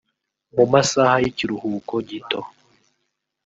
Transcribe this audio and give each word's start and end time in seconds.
mu 0.55 0.65
masaha 0.73 1.15
y’ikiruhuko 1.23 1.95
gito 2.09 2.39